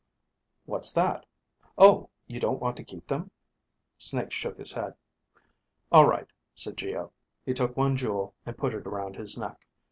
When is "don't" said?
2.39-2.59